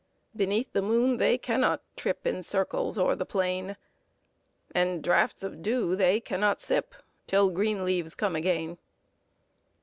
[0.35, 3.77] Beneath the moon they cannot trip In circles o'er the plain;
[4.73, 6.95] And draughts of dew they cannot sip,
[7.27, 8.79] Till green leaves come again.